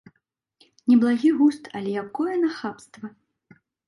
Неблагі 0.91 1.29
густ, 1.41 1.69
але 1.79 1.91
якое 2.03 2.35
нахабства! 2.45 3.07